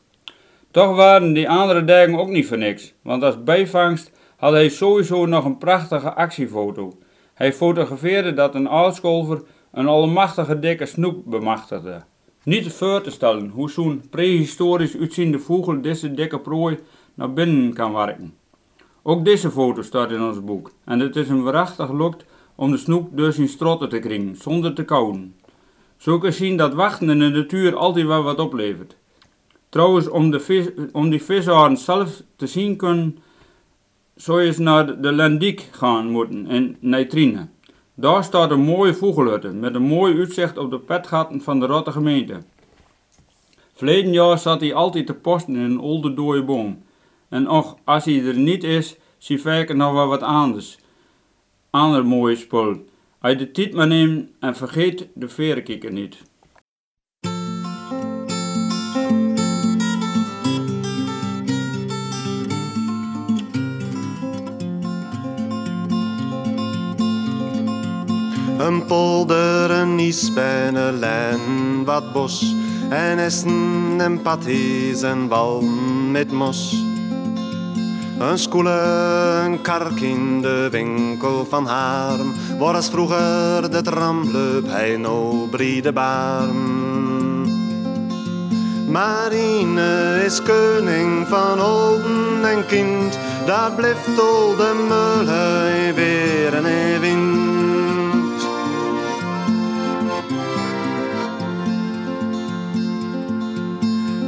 [0.72, 5.26] Toch waren die andere dagen ook niet voor niks, want als bijvangst had hij sowieso
[5.26, 6.98] nog een prachtige actiefoto.
[7.34, 12.02] Hij fotografeerde dat een aalscholver een allemachtige dikke snoep bemachtigde.
[12.44, 16.80] Niet voor te stellen hoe zo'n prehistorisch uitziende vogel deze dikke prooi
[17.14, 18.39] naar binnen kan werken.
[19.04, 22.26] Ook deze foto staat in ons boek en het is een waarachtig lukt
[22.56, 25.36] om de snoep door zijn strotten te kringen zonder te kauwen.
[25.98, 28.96] Zo kun je zien dat wachten in de natuur altijd wel wat oplevert.
[29.70, 33.18] Trouwens, om, de vis, om die visaren zelf te zien kunnen,
[34.16, 37.48] zou je naar de Lendiek gaan moeten in Nijtrine.
[37.94, 41.92] Daar staat een mooie vogelhutte met een mooi uitzicht op de petgaten van de Rotte
[41.92, 42.42] gemeente.
[43.74, 46.84] Verleden jaar zat hij altijd te posten in een oude dode boom.
[47.30, 50.78] En och, als hij er niet is, zie vaker nog wel wat anders.
[51.70, 52.86] Ander mooie spul.
[53.22, 56.18] Je de tijd maar neemt en vergeet de verenkikker niet.
[68.60, 72.56] Een polder, een ispen, een lijn, wat bos.
[72.90, 75.62] En essen en patties en wal
[76.12, 76.89] met mos.
[78.20, 78.80] Een skoele,
[79.46, 82.34] een kark in de winkel van Harm.
[82.58, 87.48] Waar als vroeger de tram liep, hij no brede barm.
[88.92, 93.20] Marine is koning van olden en kind.
[93.46, 98.42] Daar blijft al de mullen weer en wind.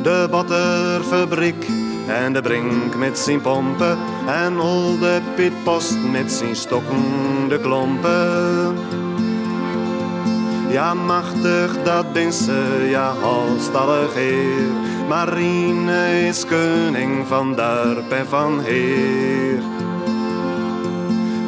[0.04, 1.81] De botterfabriek
[2.12, 3.98] en de brink met zijn pompen.
[4.28, 7.04] En al de pitpost met zijn stokken
[7.48, 8.78] de klompen.
[10.70, 14.70] Ja, machtig, dat ben ze, ja, halstallig heer.
[15.08, 19.62] Marine is koning van dorp en van heer.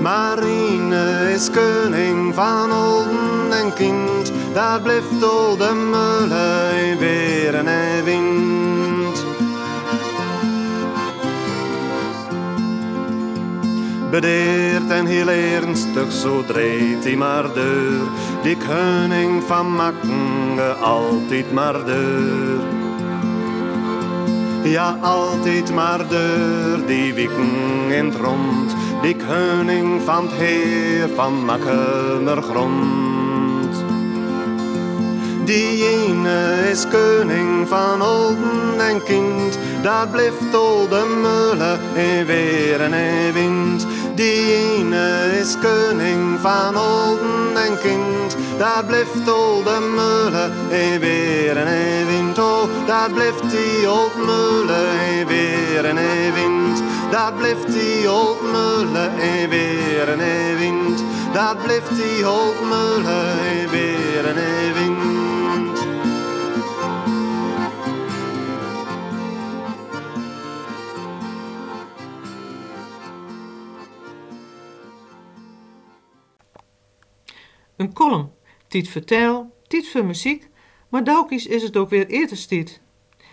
[0.01, 4.31] Marine is koning van olden en kind.
[4.53, 8.52] Daar blijft de mullen weer en wind.
[14.13, 18.01] Bedeerd en heel ernstig, zo dreigt hij maar deur.
[18.43, 22.59] Die koning van makken, altijd maar deur.
[24.63, 27.51] Ja, altijd maar deur, die wieken
[27.89, 28.75] in het rond.
[29.01, 33.83] Die koning van het heer van makkener grond.
[35.45, 39.59] Die ene is koning van olden en kind.
[39.81, 43.85] Daar blijft de mullen in weer en in wind.
[44.15, 48.37] Die ene is koning van olden en kind.
[48.57, 52.39] Daar blijft al de meulen, en weer en een wind.
[52.39, 56.83] Oh, daar blijft die old meulen, en weer en een wind.
[57.11, 61.03] Daar blijft die old meulen, en weer en een wind.
[61.33, 63.25] Daar blijft die old meulen,
[63.59, 64.82] en weer en wind.
[77.75, 78.31] Een column,
[78.67, 80.49] tiet vertel, tiet voor muziek,
[80.89, 82.81] maar daukies is het ook weer etenstiet.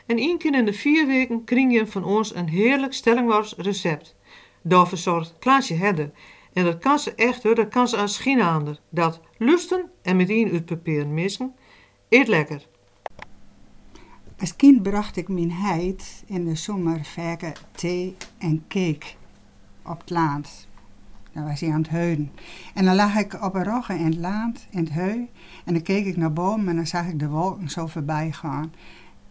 [0.07, 4.17] En één keer in de vier weken kring je van ons een heerlijk stellingwars recept.
[4.63, 6.11] Daar verzorgt Klaasje Hedder.
[6.53, 8.81] En dat kan ze echt hoor, dat kan ze als geen ander.
[8.89, 11.55] Dat lusten en meteen uit papier missen,
[12.09, 12.67] eet lekker.
[14.39, 19.07] Als kind bracht ik mijn heid in de zomer vaker thee en cake
[19.85, 20.69] op het land.
[21.33, 22.31] Dan was hij aan het heuden.
[22.75, 25.29] En dan lag ik op een rogge in het land, in het heu.
[25.65, 28.73] En dan keek ik naar boven en dan zag ik de wolken zo voorbij gaan.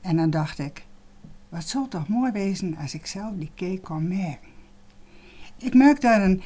[0.02, 0.86] En dan dacht ik,
[1.50, 4.50] wat zou toch mooi wezen als ik zelf die cake kon merken.
[5.58, 6.42] Ik maak daar een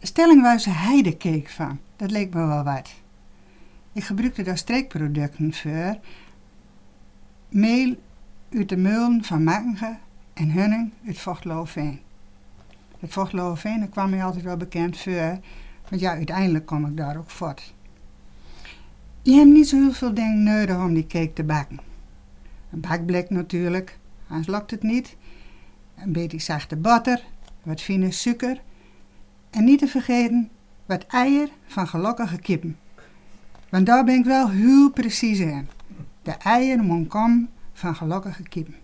[0.00, 1.78] stellingwijze heidecake van.
[1.96, 2.94] Dat leek me wel wat.
[3.92, 5.98] Ik gebruikte daar streekproducten voor.
[7.48, 7.96] Meel
[8.50, 9.98] uit de meulen van Makkengen
[10.34, 12.00] en hunning uit Vochtloofveen.
[13.04, 15.38] Het Vochtloofveen dat kwam mij altijd wel bekend voor.
[15.88, 17.74] Want ja, uiteindelijk kom ik daar ook voort.
[19.22, 21.80] Je hebt niet zo heel veel dingen nodig om die cake te bakken.
[22.70, 23.98] Een bakblik natuurlijk,
[24.28, 25.16] anders lokt het niet.
[25.94, 27.24] Een beetje zachte boter,
[27.62, 28.60] wat fine suiker.
[29.50, 30.50] En niet te vergeten
[30.86, 32.78] wat eier van gelukkige kippen.
[33.68, 35.68] Want daar ben ik wel heel precies in.
[36.22, 38.76] De eieren komen van gelukkige kippen.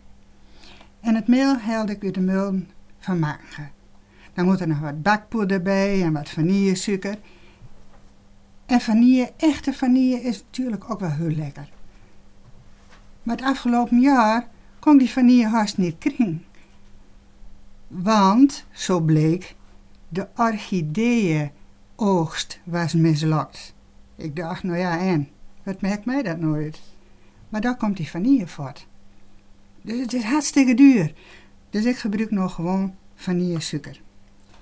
[1.01, 2.69] En het meel haalde ik uit de mulden
[2.99, 3.79] van Maken.
[4.35, 7.19] Dan moet er nog wat bakpoeder bij en wat vanillesuiker.
[8.67, 11.69] En vanille, echte vanille, is natuurlijk ook wel heel lekker.
[13.23, 16.41] Maar het afgelopen jaar kon die vanille haast niet kring.
[17.89, 19.55] Want, zo bleek,
[20.09, 23.75] de orchideeënoogst was mislukt.
[24.17, 25.29] Ik dacht, nou ja, en?
[25.63, 26.81] Wat merkt mij dat nooit?
[27.49, 28.87] Maar daar komt die vanille voort.
[29.83, 31.13] Dus het is hartstikke duur.
[31.71, 34.01] Dus ik gebruik nog gewoon vanillesuiker.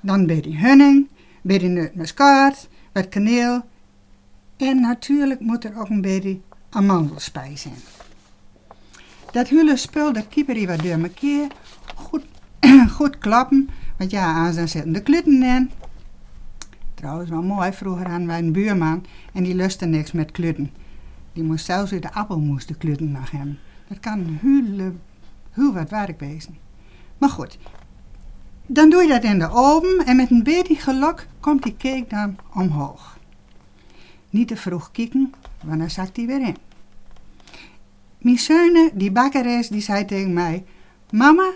[0.01, 1.09] Dan bij die hunning,
[1.43, 3.63] bij die neutmuskaat, wat kaneel.
[4.57, 6.41] En natuurlijk moet er ook een beetje
[6.71, 7.73] amandelspijs in.
[9.33, 11.47] Dat hele spul, dat kieper die wat door keer
[11.95, 12.25] goed,
[12.99, 13.69] goed klappen.
[13.97, 15.71] Want ja, aan dan zitten de klitten in.
[16.95, 17.73] Trouwens, wel mooi.
[17.73, 20.71] Vroeger hadden wij een buurman en die lustte niks met klutten.
[21.33, 23.59] Die moest zelfs uit de appelmoes de klutten nog hebben.
[23.89, 24.93] Dat kan heel,
[25.51, 26.59] heel wat werk wezen.
[27.19, 27.59] Maar goed,
[28.71, 32.05] dan doe je dat in de oven en met een beetje geluk komt die cake
[32.09, 33.19] dan omhoog.
[34.31, 35.33] Niet te vroeg kieken,
[35.64, 36.57] want dan zakt die weer in.
[38.19, 40.64] Mijn zoon, die bakker is, die zei tegen mij...
[41.11, 41.51] Mama,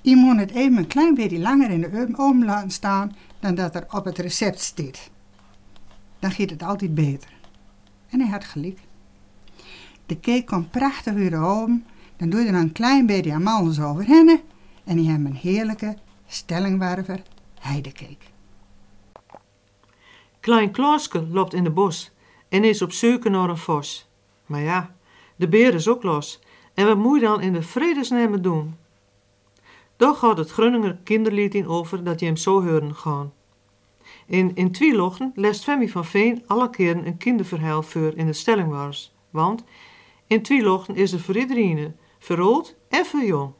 [0.00, 3.74] je moet het even een klein beetje langer in de oven laten staan dan dat
[3.74, 5.10] er op het recept staat.
[6.18, 7.32] Dan gaat het altijd beter.
[8.08, 8.78] En hij had gelijk.
[10.06, 11.84] De cake komt prachtig uit de oven.
[12.16, 14.40] Dan doe je er een klein beetje amandels overheen.
[14.84, 15.96] En je hebt een heerlijke
[16.32, 17.22] stellingwerver
[17.60, 18.26] heidecake.
[20.40, 22.10] Klein Klaaske loopt in de bos
[22.48, 24.08] en is op zoek naar een vos.
[24.46, 24.94] Maar ja,
[25.36, 26.40] de beer is ook los.
[26.74, 28.76] En wat moet je dan in de vredesnaam doen?
[29.96, 33.32] Daar gaat het Grunninger kinderlied in over dat je hem zo horen gaan.
[34.26, 39.14] In, in Twielochten leest Femi van Veen alle keren een kinderverhaal voor in de stellingwars.
[39.30, 39.64] Want
[40.26, 41.96] in Twielochten is er voor iedereen,
[42.88, 43.52] en voor jong.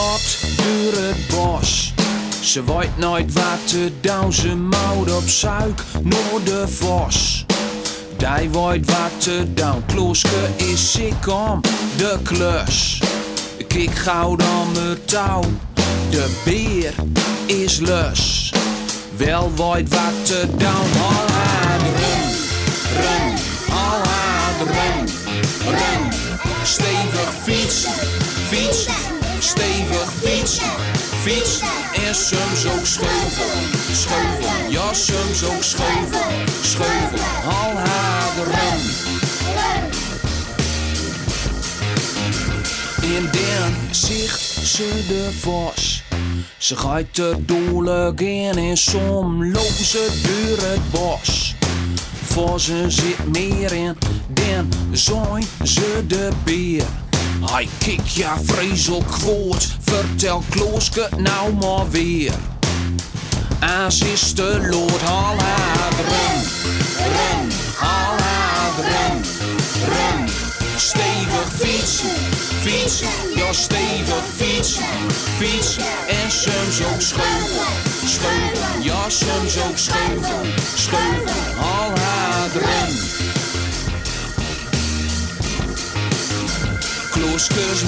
[0.00, 1.92] Lot door het bos.
[2.40, 7.44] Ze weet nooit wat te doen, ze moet op zuik naar de vos.
[8.16, 11.60] Die weet wat te doen, Klooske is ziek om
[11.96, 13.02] de klus.
[13.68, 15.42] Kijk gauw dan met touw,
[16.10, 16.94] de beer
[17.46, 18.52] is lus.
[19.16, 21.92] Wel weet wat te doen, al run,
[23.00, 23.32] run,
[23.72, 24.02] al
[24.66, 25.08] run,
[25.64, 26.12] run.
[26.64, 27.92] Stevig fietsen,
[28.48, 29.09] fietsen,
[29.50, 30.70] stevig fietsen,
[31.22, 31.68] fietsen.
[32.06, 34.70] En soms ook scheuven, scheuven.
[34.70, 37.26] Ja, soms ook scheuven, scheuven.
[37.44, 38.80] Al haar run.
[43.16, 46.02] En dan zicht ze de vos.
[46.58, 51.54] Ze gaat er doorlijk in en som lopen ze door het bos.
[52.24, 53.96] Voor ze zit meer in,
[54.28, 56.99] dan zijn ze de beer.
[57.44, 62.32] Hij kijkt ja vreselijk kwaad, vertel Klooske nou maar weer.
[63.84, 66.42] Als is de lood al haar run,
[66.96, 69.22] run, al haar run,
[69.84, 70.28] run.
[70.76, 72.16] Stevig fietsen,
[72.60, 74.84] fietsen, ja stevig fietsen,
[75.38, 75.84] fietsen.
[76.08, 77.72] En soms ook scheuven,
[78.04, 81.29] scheuven, ja soms ook scheuven, scheuven.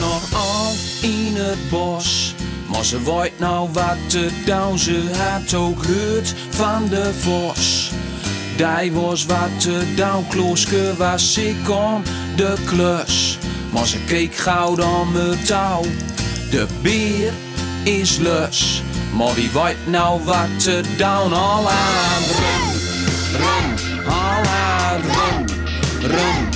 [0.00, 2.34] Nog al in het bos.
[2.66, 7.90] Maar ze weet nou wat te doen, ze had ook gehoord van de vos.
[8.56, 12.02] Die was wat te doen, Klooske was ik om
[12.36, 13.38] de klus.
[13.72, 15.82] Maar ze keek gauw dan me touw,
[16.50, 17.32] de beer
[17.82, 18.82] is lus.
[19.16, 22.80] Maar wie weet nou wat te doen, al aan run,
[23.32, 25.46] run, al aan run,
[26.00, 26.48] run.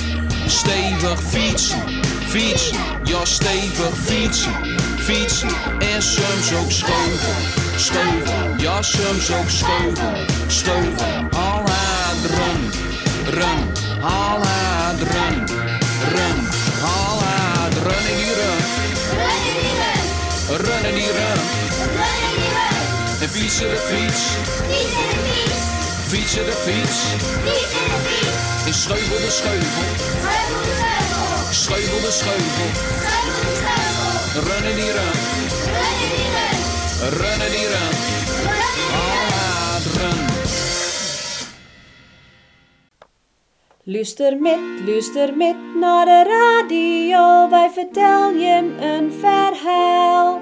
[0.47, 1.83] Stevig fietsen,
[2.27, 4.53] fietsen, ja stevig fietsen,
[4.97, 5.49] fietsen.
[5.79, 7.35] En soms ook scheuven,
[7.75, 11.29] scheuven, ja soms ook scheuven, scheuven.
[11.31, 12.71] Al aan run,
[13.25, 13.59] run,
[14.01, 15.45] al aan run,
[16.15, 16.47] run,
[16.83, 18.63] al aan run in die run.
[20.65, 21.41] Run in die run.
[23.21, 24.21] En fietsen de fiets,
[26.07, 26.97] fietsen de fiets.
[28.65, 29.61] En scheuvel de scheuvel,
[30.21, 31.06] scheuvel de scheuvel.
[34.47, 35.17] Run in die run,
[37.19, 37.93] run in die run.
[38.93, 40.19] Ah, run.
[43.83, 50.41] Luister met, luister met naar de radio, wij vertellen je een verhaal.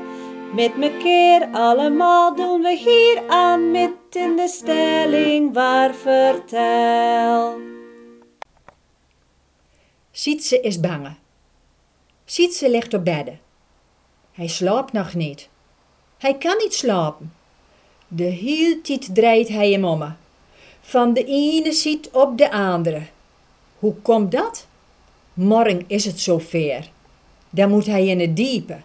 [0.53, 7.74] Met mekaar allemaal doen we hier aan met in de stelling waar vertel.
[10.17, 11.15] Sietse is bange.
[12.25, 13.39] Sietse ligt op bedden.
[14.31, 15.49] Hij slaapt nog niet.
[16.17, 17.33] Hij kan niet slapen.
[18.07, 20.15] De hele tijd draait hij hem om.
[20.81, 23.01] Van de ene ziet op de andere.
[23.79, 24.67] Hoe komt dat?
[25.33, 26.89] Morgen is het zover.
[27.49, 28.77] Dan moet hij in het diepe.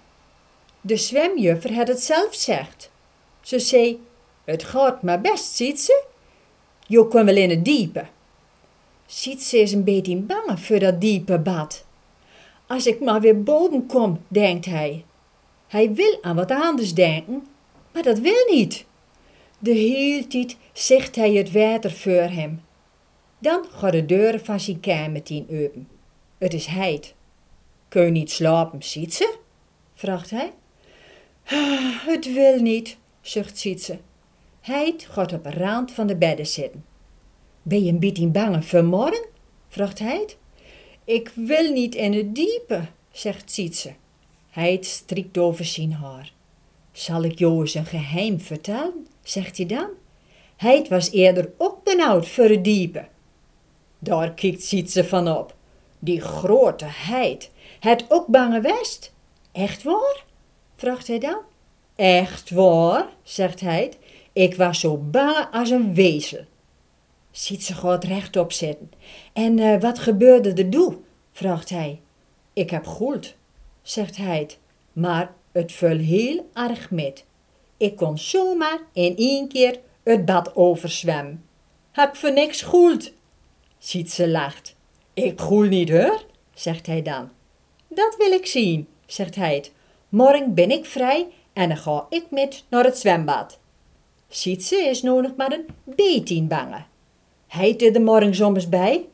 [0.80, 2.90] De zwemjuffer had het zelf zegt.
[3.40, 4.02] Ze zei,
[4.44, 6.02] het gaat maar best, ziet ze?
[6.86, 8.04] Jo kan wel in het diepe.
[9.10, 11.84] Ziet ze is een beetje bang voor dat diepe bad.
[12.66, 15.04] Als ik maar weer boven kom, denkt hij.
[15.66, 17.46] Hij wil aan wat anders denken,
[17.92, 18.84] maar dat wil niet.
[19.58, 22.62] De hele tijd zegt hij het water voor hem.
[23.38, 25.88] Dan gaat de deur van zijn kamer tien open.
[26.38, 27.14] Het is heid.
[27.88, 29.36] Kun je niet slapen, ziet ze?
[29.94, 30.52] vraagt hij.
[31.44, 33.98] "Ah, Het wil niet, zucht Sietse.
[34.60, 36.84] Heid gaat op de rand van de bedden zitten.
[37.70, 39.26] Ben je een beetje bang voor morgen?
[39.68, 40.36] vraagt Heid.
[41.04, 43.94] Ik wil niet in het diepe, zegt Sietse.
[44.50, 46.32] Heid strikt over zijn haar.
[46.92, 49.88] Zal ik jou eens een geheim vertellen, zegt hij dan.
[50.56, 53.08] Heid was eerder ook benauwd voor het diepe.
[53.98, 55.54] Daar kijkt Sietse van op.
[55.98, 57.50] Die grote Heid,
[57.80, 59.12] het ook bange west.
[59.52, 60.24] Echt waar?
[60.74, 61.40] vraagt hij dan.
[61.96, 63.92] Echt waar, zegt hij.
[64.32, 66.48] Ik was zo bang als een wezel.
[67.30, 68.90] Ziet ze gaat rechtop zitten.
[69.32, 70.96] En eh, wat gebeurde er doe?
[71.32, 72.00] vraagt hij.
[72.52, 73.36] Ik heb goed,
[73.82, 74.48] zegt hij.
[74.92, 77.24] Maar het vul heel erg met.
[77.76, 81.44] Ik kon zomaar in één keer het bad overzwemmen.
[81.90, 83.12] Heb voor niks goed.
[83.78, 84.76] Ziet ze lacht.
[85.14, 86.24] Ik goel niet hoor,
[86.54, 87.30] zegt hij dan.
[87.88, 89.64] Dat wil ik zien, zegt hij.
[90.08, 93.58] Morgen ben ik vrij en dan ga ik met naar het zwembad.
[94.28, 96.84] Ziet ze is nog maar een beetje bange.
[97.50, 99.06] Hij deed er bij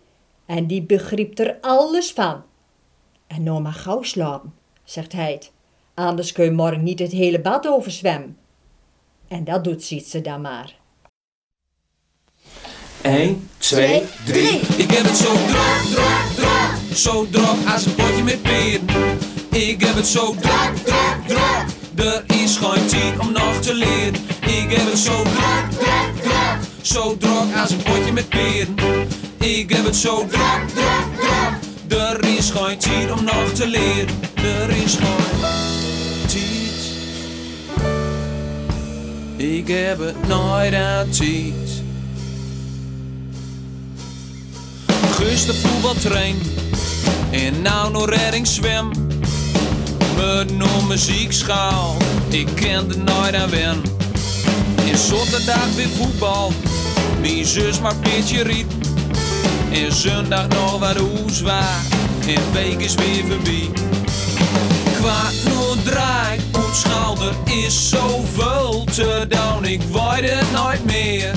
[0.46, 2.42] en die begreep er alles van.
[3.26, 5.42] En nou maar gauw slapen, zegt hij.
[5.94, 8.36] Anders kun je morgen niet het hele bad overzwemmen.
[9.28, 10.74] En dat doet Sietse dan maar.
[13.02, 14.42] 1, 2, 3.
[14.58, 16.96] Ik heb het zo druk, druk, druk.
[16.96, 19.18] Zo druk als een potje met peren.
[19.50, 22.04] Ik heb het zo druk, druk, druk.
[22.06, 24.14] Er is geen tijd om nog te leren.
[24.40, 25.95] Ik heb het zo druk, druk.
[26.86, 28.74] Zo druk als een potje met peren.
[29.38, 31.28] Ik heb het zo druk, druk,
[31.88, 32.00] druk.
[32.00, 34.20] Er is geen tijd om nog te leren.
[34.34, 35.40] Er is geen
[36.26, 36.40] tijd.
[39.36, 41.82] Ik heb het nooit aan tijd.
[45.10, 46.36] Guus de voetbaltrain
[47.30, 48.88] en nou nog redding zwem.
[50.16, 51.96] Met een muziekschaal,
[52.28, 53.82] ik ken nooit aan wen.
[54.90, 56.52] En zaterdag weer voetbal,
[57.20, 58.66] mijn zus maakt beetje riet.
[59.72, 61.80] En zondag nog wat oezwaar,
[62.26, 63.70] en week is weer voorbij.
[65.00, 69.64] Kwaad nog draai, op schouder is zoveel te doen.
[69.64, 71.32] Ik weet het nooit meer,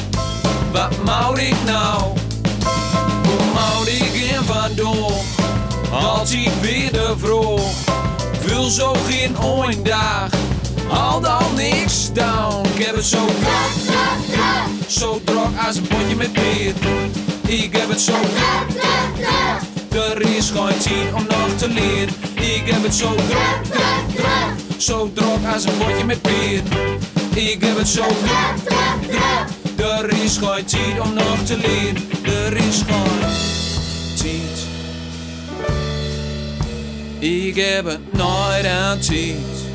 [0.71, 2.01] wat moet ik nou?
[3.23, 5.11] Hoe moet ik in vandoor?
[5.91, 7.71] Altijd weer de vroeg.
[8.45, 9.35] Wil zo geen
[9.83, 10.29] dag,
[10.89, 12.65] al dan niks down.
[12.75, 16.73] Ik heb het zo druk, zo druk als een potje met bier.
[17.47, 22.13] Ik heb het zo druk, er is geen tijd om nog te leren.
[22.35, 26.61] Ik heb het zo druk, druk, druk, zo druk als een potje met bier.
[27.33, 32.09] Ik heb het zo druk, druk, druk, er is geen tijd om nog te leren.
[32.23, 33.19] Er is geen
[34.15, 34.67] tijd.
[37.19, 39.68] Ik heb het nooit aan tijd.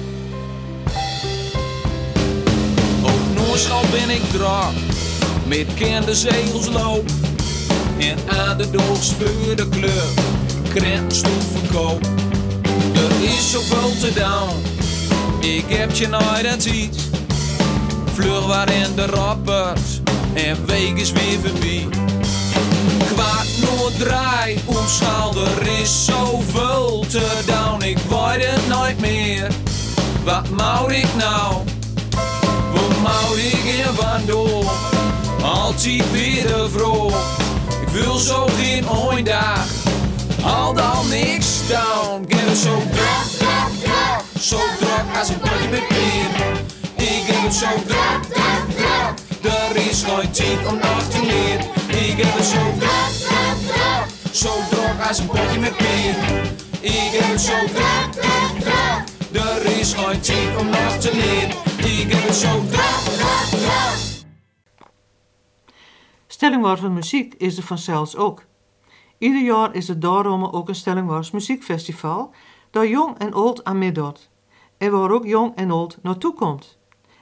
[3.46, 4.72] Noorschal ben ik drak,
[5.46, 7.10] met kende zegels loop.
[7.98, 8.68] En aan de
[9.18, 10.20] voor de club,
[10.74, 12.04] krentenstoel verkoop.
[12.94, 14.62] Er is zoveel te doen,
[15.50, 17.08] ik heb je nooit aan tijd.
[18.12, 20.00] Vlug waarin de rappers,
[20.34, 21.88] en week is weer voorbij.
[23.12, 27.82] Kwaad nooit draai, omschaal, er is zoveel te doen.
[27.82, 29.48] Ik weet het nooit meer,
[30.24, 31.73] wat moet ik nou?
[32.74, 34.64] Wat moet ik in vandoor?
[35.42, 37.14] Altijd weer de vroeg.
[37.82, 39.66] Ik wil zo geen dag,
[40.42, 42.24] al dan niks down.
[42.26, 46.52] Ik heb zo druk, druk, druk, zo druk als een potje met bier.
[46.96, 51.66] Ik heb het zo druk, druk, druk, er is geen tijd om nog te leren.
[51.86, 56.14] Ik heb het zo druk, druk, druk, zo druk als een potje met bier.
[56.80, 58.72] Ik heb het zo druk, druk,
[59.30, 61.63] druk, er is geen tijd om nog te leren.
[66.26, 68.44] Het van muziek is er vanzelfs ook.
[69.18, 72.34] Ieder jaar is er daarom ook een Stellingwars muziekfestival
[72.70, 74.30] dat jong en oud aan meedoet
[74.78, 76.78] en waar ook jong en oud naartoe komt.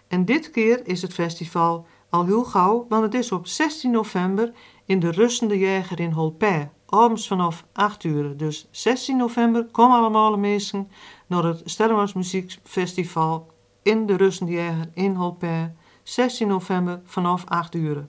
[0.08, 4.52] En dit keer is het festival al heel gauw, want het is op 16 november
[4.84, 8.36] in de Rustende Jäger in Holpij, abends vanaf 8 uur.
[8.36, 10.90] Dus 16 november, kom allemaal mensen
[11.26, 13.51] naar het Stellingwars Muziekfestival
[13.82, 18.06] in de Rustende Jäger in Holpij, 16 november vanaf 8 uur.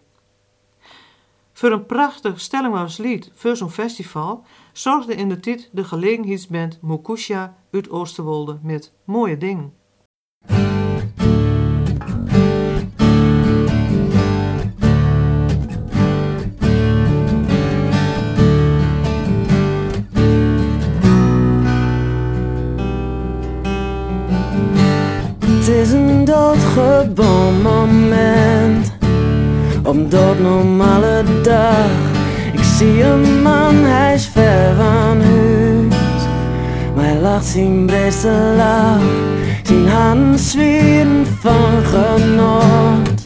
[1.54, 7.56] Voor een prachtig Stellingwars lied voor zo'n festival zorgde in de tijd de gelegenheidsband Mokusha
[7.72, 9.74] uit Oosterwolde met mooie dingen.
[26.76, 28.92] Doodgeboren moment
[29.84, 31.90] op een doodnormale dag.
[32.54, 36.24] Ik zie een man, hij is ver van huis.
[36.96, 39.02] Maar hij lacht zijn beste lach.
[39.64, 43.22] Zijn handen zwieren van genot.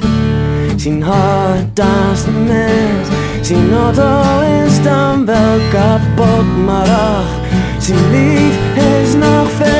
[0.76, 3.08] Zijn hart danst met.
[3.41, 6.66] Zijn auto is dan wel kapot.
[6.66, 7.39] Maar ach,
[7.78, 9.76] zijn lief is nog ver.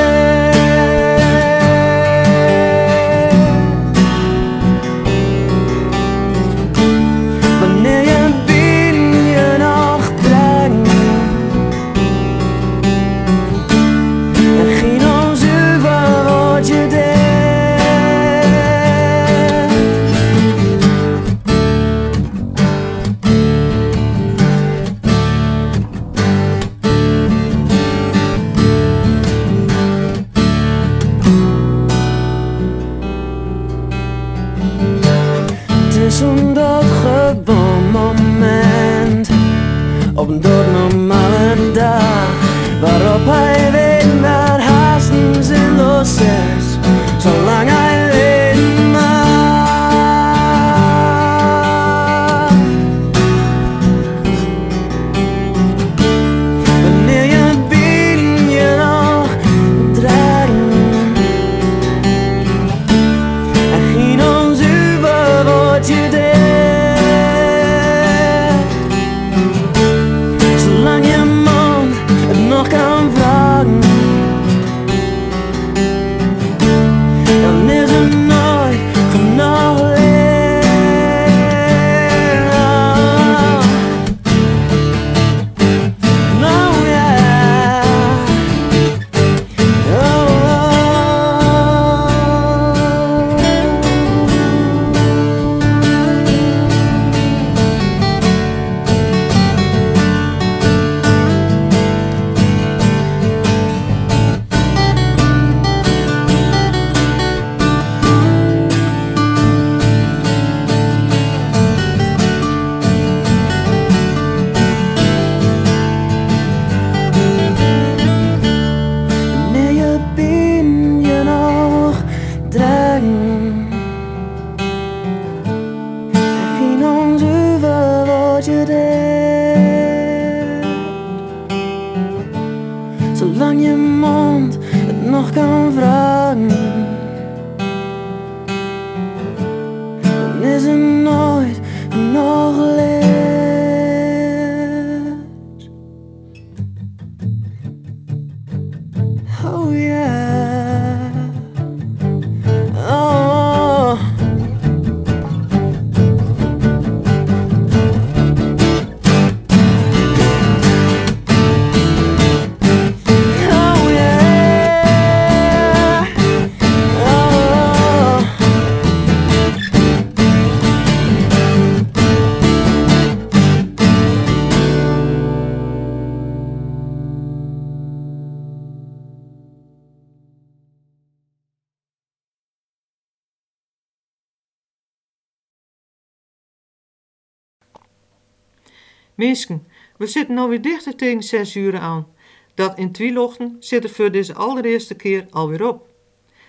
[189.18, 189.66] Meesken,
[189.96, 192.06] we zitten nou weer dichter tegen zes uur aan.
[192.54, 195.86] Dat in Twielochten zit er voor deze allereerste keer alweer op.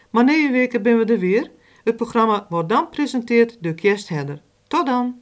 [0.09, 1.51] Maar weken ben we er weer.
[1.83, 4.41] Het programma wordt dan gepresenteerd door Kerst Hedder.
[4.67, 5.21] Tot dan!